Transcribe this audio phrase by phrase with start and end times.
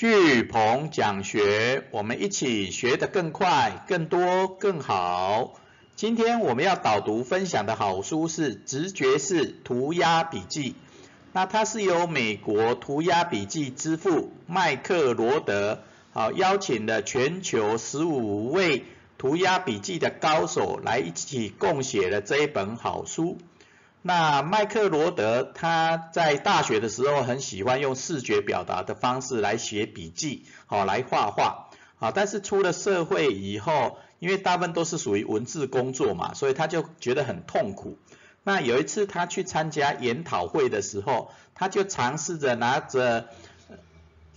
[0.00, 5.60] 巨鹏讲学，我们一起学得更快、更多、更好。
[5.94, 10.70] 今天我们要导读分享的好书是《直觉式涂鸦笔记》，
[11.34, 15.82] 那它是由美国涂鸦笔记之父麦克罗德，
[16.12, 18.84] 好邀请了全球十五位
[19.18, 23.36] 涂鸦笔记的高手来一起共写了这一本好书。
[24.02, 37.98] 那麦克罗德他在大学的时候很喜欢用视觉表达的方式来写笔记，好来画画，好，但是出了社会以后，因为大部分都是属于文字工作嘛，所以他就觉得很痛苦。
[38.42, 43.28] 那有一次他去参加研讨会的时候，他就尝试着拿着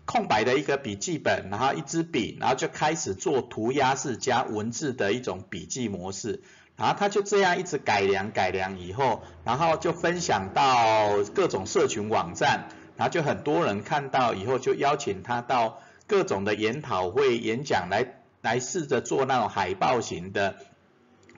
[0.03, 6.43] 空白的一个笔记本，然后一支笔，然后就开始做涂鸦式加文字的一种笔记模式。
[6.75, 20.55] 然后他就这样一直改良改良以后，然后就分享到各种社群网站，然后就很多人看到以后就邀请他到各种的研讨会演讲来来试着做那种海报型的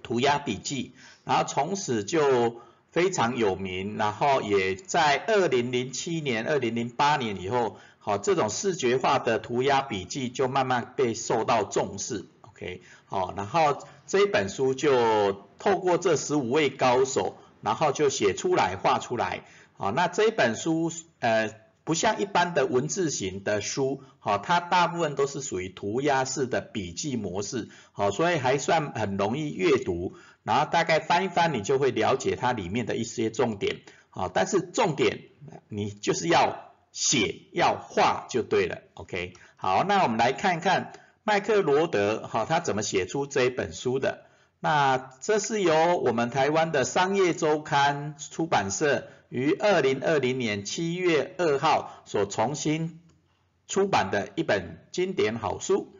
[0.01, 0.93] 涂鸦笔记，
[1.25, 12.25] 然后从此就非常有名，然后也在二零零七年、二零零八年以后，好这种视觉化的涂鸦笔记就慢慢被受到重视。
[12.55, 19.43] OK，好，然后这一本书就透过这十五位高手，然后就写出来、画出来。
[19.73, 20.89] 好，那这一本书
[21.19, 30.15] 呃不像一般的文字型的书，好，它大部分都是属于涂鸦式的笔记模式，好，所以还算很容易阅读。
[30.43, 33.81] 然后大概翻一翻，你就会了解它里面的一些重点。
[34.09, 35.23] 好，但是重点
[35.67, 38.83] 你就是要写、要画就对了。
[38.93, 40.93] OK，好，那我们来看一看。
[41.27, 44.25] 麦克罗德，哈，他怎么写出这一本书的？
[44.59, 52.99] 那这是由我们台湾的商业周刊出版社于二零二零年七月二号所重新
[53.67, 55.95] 出版的一本经典好书。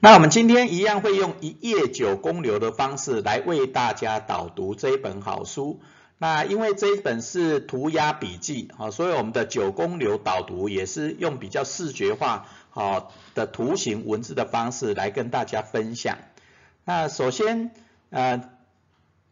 [0.00, 5.82] 那我们今天一样会用一页九公流的方式来为大家导读这一本好书。
[6.22, 12.46] 那因为这一本是涂鸦笔记，哈，所以我们的九宫流导读也是用比较视觉化。
[12.72, 16.18] 好的图形文字的方式来跟大家分享。
[16.84, 17.72] 那首先，
[18.10, 18.48] 呃，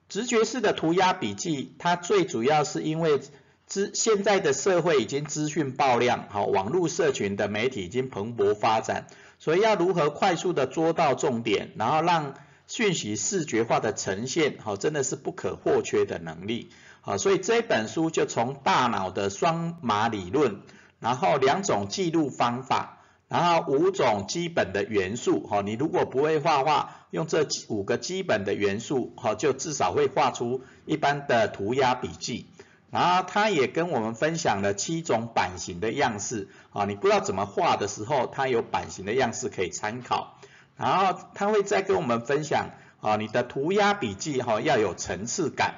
[0.08, 3.20] 直觉式的涂鸦笔记，它最主要是因为
[3.66, 9.06] 资现在的社会已经资讯爆量，好，网络社群的媒体已经蓬勃发展，
[9.38, 12.34] 所以要如何快速的捉到重点，然后让
[12.68, 16.70] 讯息视觉化的呈现，好，真的是不可或缺的能力。
[17.00, 20.60] 好，所以这本书就从大脑的双码理论，
[21.00, 22.94] 然后两种记录方法。
[23.28, 32.46] 然后五种基本的元素，哈，你如果不会画画，用这五个基本的元素，哈，就至少会画出一般的涂鸦笔记。
[32.90, 40.38] 然后他也跟我们分享了七种版型的样式，啊，你不知道怎么画的时候，他有版型的样式可以参考。
[40.78, 42.70] 然后他会再跟我们分享，
[43.02, 45.74] 啊，你的涂鸦笔记，哈，要有层次感。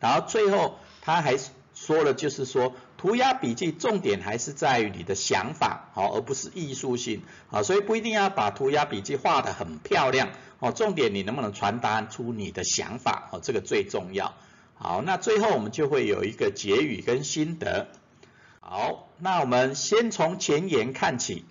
[0.00, 1.36] 然后最后他还
[1.74, 2.74] 说了，就是说。
[3.00, 14.34] 涂鸦笔记重点还是在于你的想法，好，而不是艺术性，啊，所以不一定要把涂鸦笔记画得很漂亮，哦，重点你能不能传达出你的想法，哦，这个最重要。
[14.74, 17.86] 好，那最后我们就会有一个结语跟心得。
[18.58, 21.44] 好，那我们先从前言看起，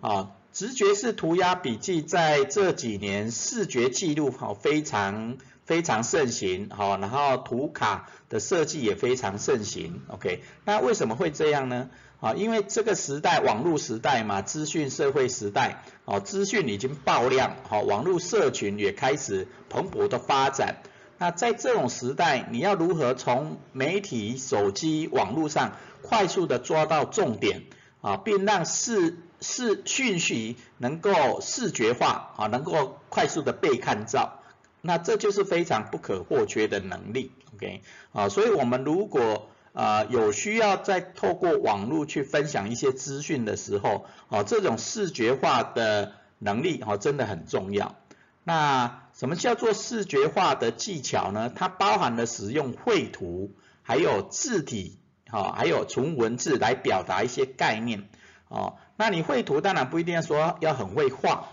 [0.00, 5.36] 啊，直觉式涂鸦笔记在这几年视觉记录好非常。
[5.68, 11.90] 非常盛行，好，然后图卡的设计也非常盛行，OK，那为什么会这样呢？
[12.20, 20.76] 啊，因为这个时代网络时代嘛，资讯社会时代，哦，资讯已经爆量，好，网络社群也开始蓬勃的发展。
[21.18, 27.64] 那在这种时代，你要如何从媒体、手机、网络上快速的抓到重点，
[28.00, 34.42] 啊，并让视视讯息能够视觉化，啊，能够快速的被看到。
[34.80, 37.82] 那这就是非常不可或缺的能力，OK，
[38.12, 47.96] 啊，所以我们如果啊有需要再透过网络去分享一些资讯的时候，啊，这种视觉化的能力，哈，真的很重要。
[48.44, 51.52] 那什么叫做视觉化的技巧呢？
[51.54, 53.50] 它包含了使用绘图，
[53.82, 54.96] 还有字体，
[55.28, 58.08] 哈，还有纯文字来表达一些概念，
[58.46, 61.48] 哦，那你绘图当然不一定要说要很会画。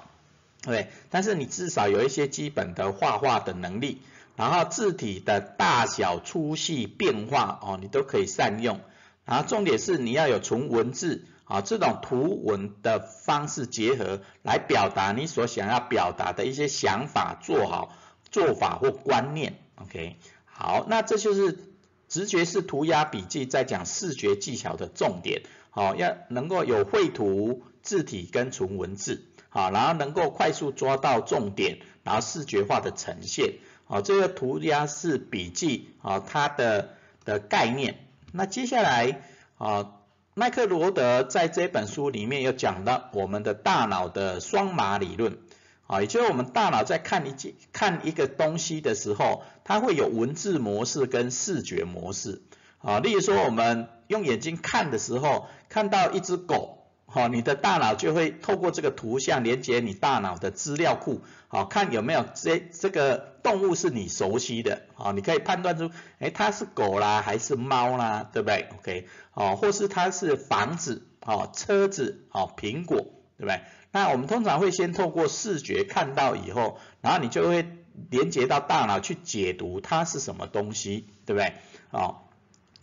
[0.63, 4.01] 对，但是你至少有一些基本的画画的能力，
[4.35, 8.79] 然后字体的大小、粗细、变化哦，你都可以善用。
[9.25, 17.95] 然后重点是你要有纯文字啊，这种图文的方式结合来表达你所想要表达的一些想法、做好
[18.31, 19.59] 做法或观念。
[19.75, 21.59] OK，好，那这就是
[22.07, 25.43] 直觉式涂鸦笔记在讲视觉技巧的重点。
[25.75, 36.91] 好，要能够有绘图、字体跟纯文字，好，然后能够快速抓到重点，然后视觉化的呈现，好，这个涂鸦式笔记，啊，它的
[37.25, 37.97] 的概念。
[38.31, 39.21] 那接下来，
[39.57, 39.91] 啊，
[40.33, 45.39] 麦克罗德在这本书里面有讲到我们的大脑的双码理论。
[45.87, 52.41] 啊，也就是我们大脑在看一件看一个东西的时候，它会有文字模式跟视觉模式。
[52.85, 65.89] 啊，例如说我们用眼睛看的时候，看到一只狗，哈，你的大脑就会透过这个图像连接你大脑的资料库，好，看有没有这这个动物是你熟悉的，啊，你可以判断出，
[66.19, 72.97] 哎，它是狗啦还是猫啦，对不对？OK，哦，或是它是房子，哦，车子，哦，苹果，
[73.37, 73.61] 对不对？
[73.91, 77.65] 那我们通常会先透过视觉看到以后，然后你就会
[78.11, 81.53] 连接到大脑去解读它是什么东西，对不对？
[81.91, 82.17] 哦，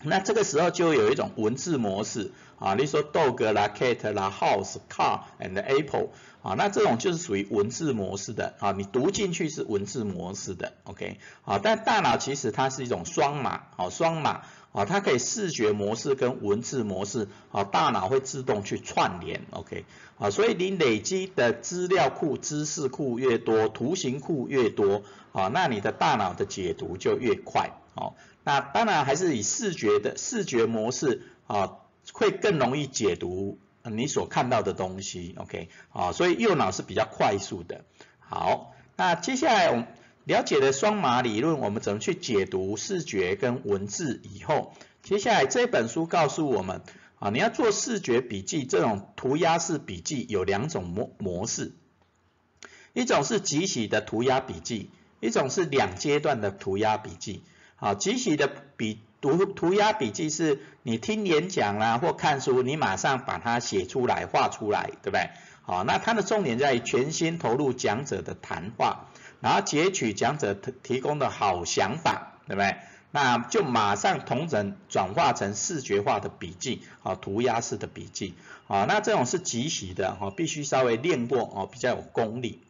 [0.04, 6.08] 那这个时候就有一种文字模式啊，例如说 dog 啦、cat 啦、house、car and apple
[6.42, 14.42] 啊，那这种就是属于文字模式的啊，你读进去是文字模式的，OK 啊，但大脑其实它是一种双码，哦，双码。
[14.72, 19.84] 啊，它可以视觉模式跟文字模式，啊，大脑会自动去串联，OK，
[20.16, 25.02] 啊，所以你累积的资料库、知识库越多，图形库越多，
[25.32, 31.78] 啊，那你的大脑的解读就越快，哦，那当然还是以视觉的视觉模式，啊，
[32.12, 37.84] 会更容易解读你所看到的东西，OK，啊，所以右脑是比较快速的，
[38.18, 39.86] 好，那接下来我们。
[40.24, 44.72] 了解了双码理论，我们怎么去解读视觉跟文字以后，
[45.02, 46.82] 接下来这本书告诉我们，
[47.18, 51.72] 啊，你要做视觉笔记，这种涂鸦式笔记有两种模模式，
[52.92, 57.42] 一种是即洗的涂鸦笔记，一种是两阶段的涂鸦笔记。
[57.82, 65.30] 好，即洗的笔涂涂鸦笔记是你听演讲啦或看书，你马上把它写出来画出来，对不对？
[65.62, 69.08] 好，那它的重点在于全心投入讲者的谈话。
[69.40, 72.76] 然后截取讲者提供的好想法，对不对？
[73.10, 78.34] 那就马上同整转化成视觉化的笔记，啊，涂鸦式的笔记，
[78.68, 82.62] 啊，那这种是即席的，哈，必须稍微练过，哦，比较有功力。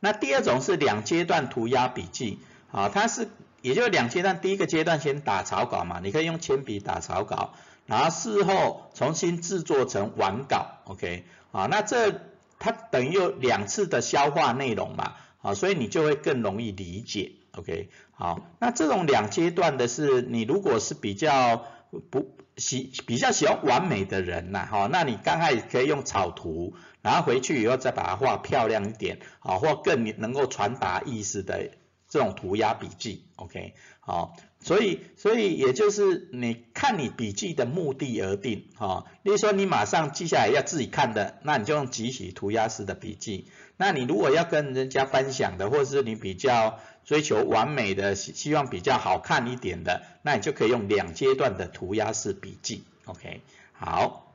[0.00, 2.38] 那第二种是两阶段涂鸦笔记，
[2.70, 3.30] 啊，它是
[3.68, 7.54] 也就两阶段，第一个阶段先打草稿嘛，你可以用铅笔打草稿，
[7.86, 12.20] 然后事后重新制作成完稿，OK，啊，那这
[12.58, 15.14] 它等于有两次的消化内容嘛。
[15.42, 21.62] 啊，所以你就会更容易理解，OK，好，那这种两阶段的是，你如果是比较
[22.10, 31.70] 不喜比较喜欢完美的人呐，哈，那你刚开始可以用草图，然后回去以后再把它画漂亮一点，啊，或更能够传达意思的
[32.08, 34.36] 这种涂鸦笔记，OK，好。
[34.58, 39.04] 所以，所以也就是你看你笔记的目的而定，哈。
[39.22, 43.46] 例如说你马上记下来要自己看的，那你就用集体涂鸦式的笔记。
[43.76, 52.82] 那你如果要跟人家分享的，或者是你比较追求完美的，希希望比较好看一点的，那你就可以用两阶段的涂鸦式笔记。
[53.04, 53.42] OK，
[53.72, 54.34] 好。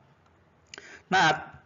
[1.08, 1.60] 那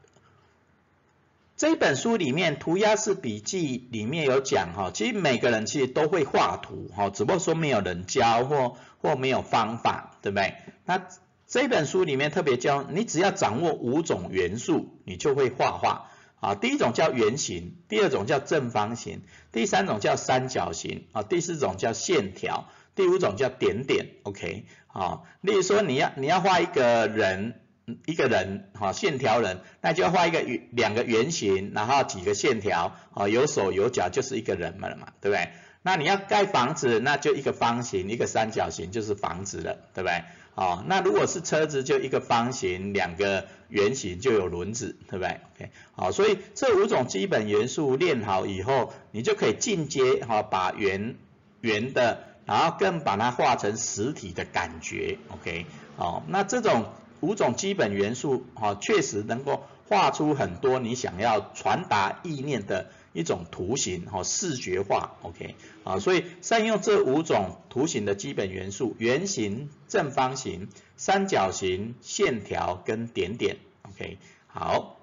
[1.56, 10.52] 这本书里面涂鸦式笔记里面有讲哈，其实每个人其实都会画图哈，只不过说没有人教或或没有方法，对不对？
[10.84, 11.08] 那
[11.46, 16.54] 这本书里面特别教你，只要掌握五种元素，你就会画画啊。
[16.54, 24.08] 第一种叫圆形，第二种叫正方形，第三种叫三角形啊，第四种叫线条，第五种叫点点。
[24.24, 27.62] OK，啊，例如说你要你要画一个人。
[28.06, 35.50] 一个人，哈，线条人，那就要画一个圆，两个圆形，然后几个线条，啊，有手有脚就是一个人了嘛，对不对？
[35.82, 40.24] 那你要盖房子，那就一个方形，一个三角形就是房子了，对不对？
[40.56, 51.14] 哦，那如果是车子，就一个方形，两个圆形就有轮子，对不对？OK，好，所以这五种基本元素练好以后，你就可以进阶，哈，把圆
[51.60, 55.66] 圆的，然后更把它画成实体的感觉，OK，
[55.96, 56.86] 哦，那这种。
[57.20, 65.54] 五种基本元素，哈，确实能够画出很多你想要传达意念的一种图形，哈，视觉化，OK，
[65.84, 74.98] 啊，所以善用这五种图形的基本元素：圆形、正方形、三角形、线条跟点点，OK，好，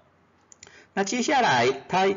[0.94, 2.08] 那接下来他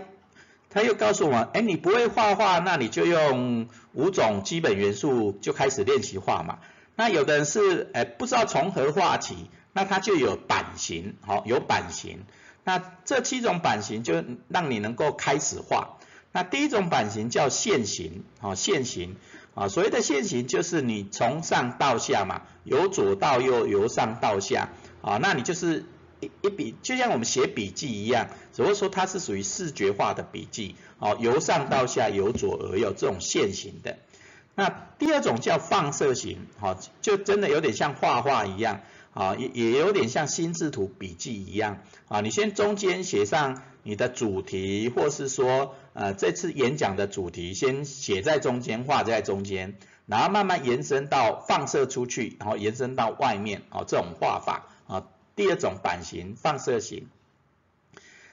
[0.69, 6.59] 他又告诉我们，哎，你不会画画，那你就用五种基本元素就开始练习画嘛。
[6.97, 9.51] 那有的人是，哎，不知道从何画起。
[9.77, 12.21] 那它就有版型，好，有版型。
[12.65, 15.99] 那这七种版型就让你能够开始画。
[16.33, 19.17] 那第一种版型叫线形，好，线形，
[19.55, 24.71] 啊，所谓的线形就是你从上到下嘛，由左到右，由上到下，
[25.03, 25.85] 啊，那你就是
[26.21, 33.99] 一一笔，就像我们写笔记一样，只不过说它是属于视觉化的笔记，哦，由上到下，由左而右这种线型的。
[34.55, 38.81] 那第二种叫放射型，好，就真的有点像画画一样，
[39.17, 57.09] 啊，也也有点像心智图笔记一样，啊，你先中间写上你的主题，或是说，呃，这次演讲的主题先写在中间，画在中间，然后慢慢延伸到放射出去，然后延伸到外面，啊，这种画法，啊，第二种版型放射型。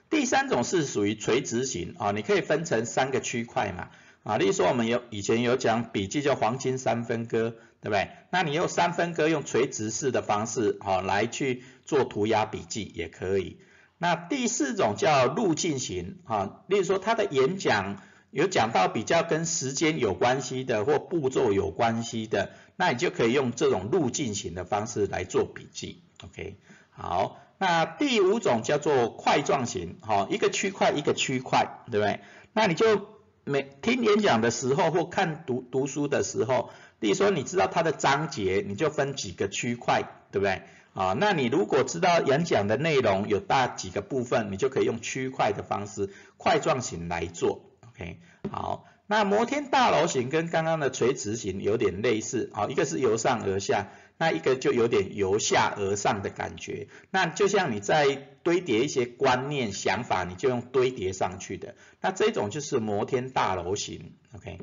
[0.09, 3.87] 第三种是属于垂直型，啊，你可以分成三个区块嘛。
[4.23, 8.11] 啊，例如说我们有以前有讲笔记叫黄金三分割，对不对？
[8.31, 13.59] 那你用三分割用垂直式的方式，哈来去做涂鸦笔记也可以。
[13.97, 26.03] 那第四种叫路径型，哈，例如说他的演讲有讲到比较跟时间有关系的或步骤有关系的，那你就可以用这种路径型的方式来做笔记。
[26.23, 26.57] OK，
[26.89, 32.21] 好，那第五种叫做块状型，哈，一个区块一个区块，对不对？
[32.53, 33.07] 那你就
[33.45, 36.71] 每听演讲的时候或看读读书的时候，
[37.03, 40.61] 例如说你知道它的章节，你就分几个区块，对不对？
[40.93, 47.59] 啊，那你如果知道演讲的内容有大几个部分，你就可以用区块的方式，块状型来做。
[47.89, 48.19] OK，
[48.49, 53.89] 好，那摩天大楼型跟刚刚的垂直型有点类似，好，一个是由上而下。
[54.17, 64.59] 那一个就有点由下而上的感觉，那就像你在堆叠一些观念想法，你就用堆叠上去的，那这种就是摩天大楼型，OK。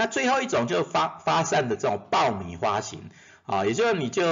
[0.00, 3.10] 那最后一种就发发散的这种爆米花型，
[3.44, 4.22] 啊，也就是你就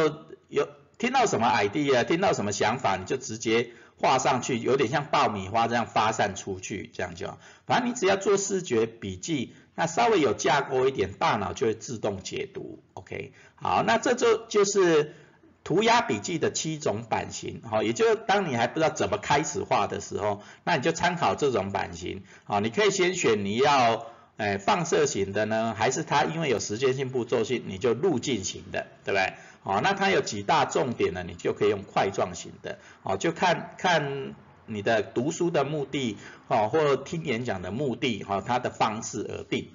[0.48, 7.36] 有听到什么 idea，听到什么想法，你就直接画上去，有点像爆米花这样发散出去，这样就。
[7.66, 9.54] 反正你只要做视觉笔记。
[9.80, 12.82] 那稍微有架构一点，大脑就会自动解读。
[12.94, 15.14] OK，好，那这就就是
[15.62, 17.62] 涂鸦笔记的七种版型。
[17.62, 22.24] 好，也就是当你还不知道怎么开始画的时候，那你就参考这种版型。
[22.42, 24.06] 好，你可以先选你要
[24.38, 29.34] 诶放射型的呢，还是它因为有时间性步骤性，你就路径型的，对不对？
[29.62, 31.22] 好，那它有几大重点呢？
[31.24, 32.78] 你就可以用块状型的。
[33.02, 34.34] 好，就看看。
[34.70, 39.70] 你的读书的目的，哦，或听演讲的目的，哈，它的方式而定。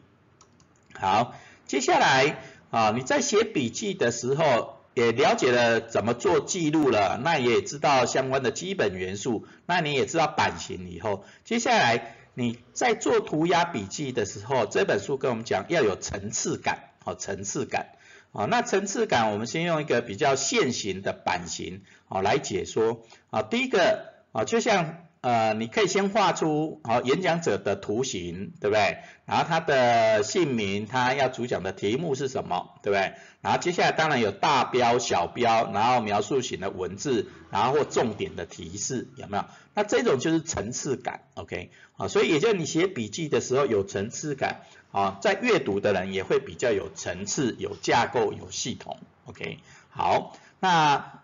[0.93, 1.34] 好，
[1.65, 2.38] 接下来
[2.70, 17.89] 啊，你在写笔记的时候，也了解了怎么做记录了，那也知道相关的基本元素，那你也知道版型以后，接下来你在做涂鸦笔记的时候，这本书跟我们讲要有层次感，哦，层次感，
[18.31, 24.13] 啊，那层次感，我们先用一个比较现行的版型，啊，来解说，啊，第一个。
[24.33, 28.97] 啊，就像呃，你可以先画出好演讲者的图形，对不对？
[29.25, 33.13] 然后他的姓名，他要主讲的题目是什么，对不对？
[33.39, 39.45] 然后接下来当然有大标、小标，然后描述型的文字，然后或重点的提示，有没有？
[39.73, 41.71] 那这种就是层次感，OK？
[41.95, 49.59] 啊，所以也就你写笔记的时候有层次感，啊，在阅读的人也会比较有层次、有架构、有系统，OK？
[49.89, 51.22] 好，那。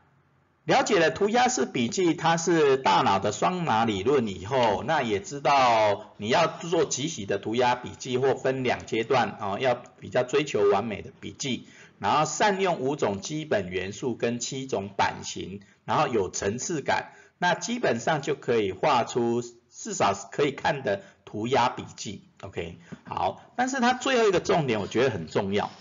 [0.69, 22.25] 了解了涂鸦式笔记，它是大脑的双码理论以后，那也知道你要做集体的涂鸦笔记或分两阶段啊，要比较追求完美的笔记，然后善用五种基本元素跟七种版型，然后有层次感，那基本上就可以画出至少可以看的涂鸦笔记。
[22.41, 25.71] OK，好，但是它最后一个重点我觉得很重要，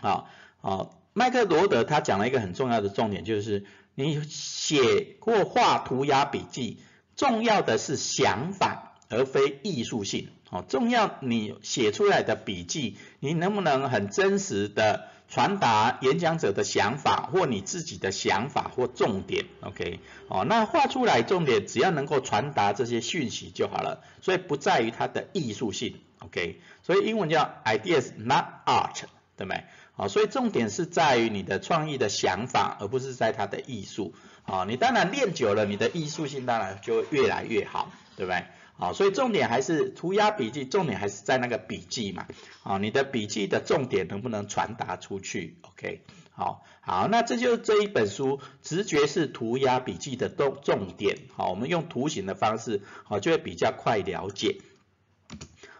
[0.00, 0.28] 好，
[0.60, 3.66] 好，麦克罗德他讲了一个很重要的重点就是。
[3.96, 6.78] 你写或画涂鸦笔记，
[7.16, 10.28] 重要的是想法，而非艺术性。
[10.50, 19.98] 哦，重要你写出来的笔记，你能不能很真实的传达演讲者的想法，或你自己的想法或重点？OK，
[20.28, 25.96] 哦，那画出来重点，只要能够传达这些讯息就好了，所以不在于它的艺术性。
[26.20, 29.02] OK，所以英文叫 ideas not art，
[29.36, 29.64] 对不对？
[29.94, 34.14] 好，所以重点是在于你的创意的想法，而不是在它的艺术。
[34.42, 38.44] 好，你当然练久了，你的艺术性当然就越来越好，对不对？
[38.78, 42.26] 好，所以重点还是涂鸦笔记，重点还是在那个笔记嘛。
[42.62, 51.16] 好，你的笔记的重点能不能传达出去？OK，好，好，那这就是这一本书直觉式涂鸦笔记的重重点。
[51.34, 54.58] 好，我们用图形的方式，好，就会比较快了解。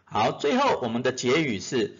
[0.05, 1.99] 好，最后我们的结语是。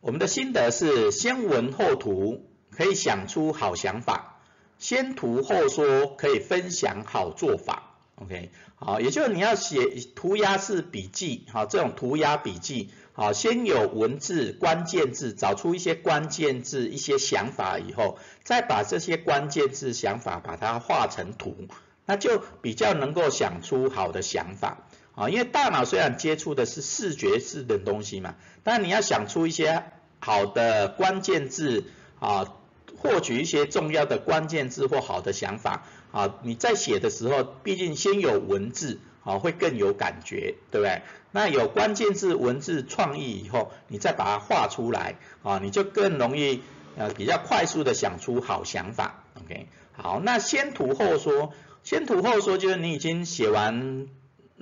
[0.00, 4.40] 我们的心得是：先闻后图，可以想出好想法；
[4.78, 7.96] 先图后说，可以分享好做法。
[8.14, 21.68] OK，好，也就是你要写涂鸦式笔记，好，这种涂鸦笔记，好，先有文字关键字，找出一些关键字、一些想法以后，再把这些关键字、想法把它画成图，
[22.06, 24.88] 那就比较能够想出好的想法，
[25.20, 29.84] 啊，因为大脑虽然接触的是视觉式的东西嘛，但你要想出一些
[30.18, 31.84] 好的关键字，
[32.20, 32.54] 啊，
[32.96, 35.84] 获取一些重要的关键字或好的想法。
[36.10, 41.02] 啊，你在写的时候，毕竟先有文字，啊，会更有感觉，对不对？
[41.32, 46.62] 那有关键字、文字创意以后，你再把它画出来，啊，你就更容易，
[46.96, 49.68] 呃，比较快速的想出好想法，OK？
[49.92, 51.52] 好，那先图后说，
[51.84, 54.08] 先图后说就是你已经写完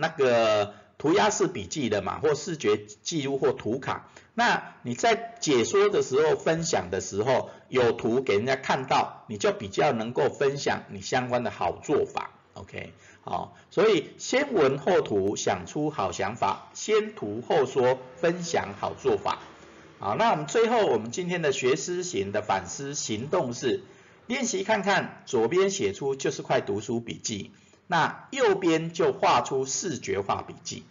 [0.00, 4.08] 那个涂鸦式笔记的嘛，或视觉记录或图卡。
[4.34, 12.92] 那你在解说的时候、分享的时候，有图给人家看到，你就比较能够分享你相关的好做法，OK？
[13.22, 19.40] 好，所以先文后图，想出好想法；先图后说，分享好做法。
[19.98, 23.82] 好，那我们最后我们今天的学思行的反思行动是
[24.28, 27.50] 练习看看，左边写出就是块读书笔记，
[27.88, 30.84] 那右边就画出视觉化笔记。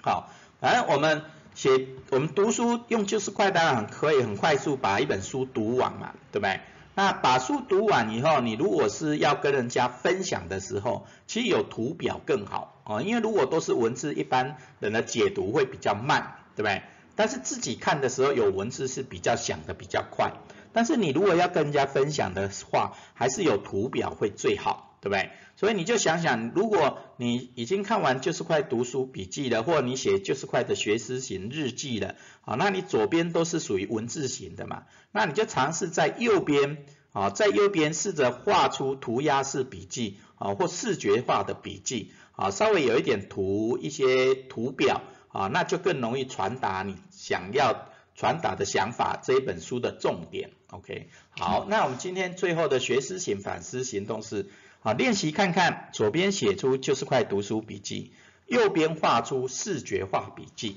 [0.00, 1.22] 好，反正我们。
[1.54, 6.60] 写我们读书用就是快当然可以很快速把一本书读完嘛，对不对？
[6.94, 16.82] 那把书读完以后，你如果是要跟人家分享的时候，其实有图表更好哦，因为如果都是文字，一般人的解读会比较慢，对不对？
[17.16, 20.34] 但是自己看的时候有文字是比较想的比较快，
[20.72, 24.87] 但是你如果要跟人家分享的话，还是有图表会最好。
[25.00, 25.30] 对不对？
[25.56, 45.02] 所以你就想想，如果你已经看完就是块读书笔记了，或你写就是块的学思型日记了，啊，那你左边都是属于文字型的嘛，那你就尝试在右边，啊，在右边试着画出涂鸦式笔记，啊，或视觉化的笔记，啊，稍微有一点图，一些图表，
[45.32, 50.50] 啊，那就更容易传达你想要传达的想法，这一本书的重点。
[50.70, 54.46] OK，好，那我们今天最后的学思型反思行动是。
[54.80, 58.12] 好，练习看看，左边写出就是块读书笔记，
[58.46, 60.76] 右边画出视觉化笔记。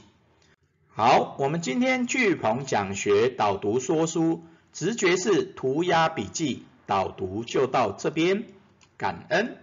[0.89, 8.45] 好，我们今天聚鹏讲学导读说书，直觉是涂鸦笔记导读就到这边，
[8.97, 9.57] 感恩。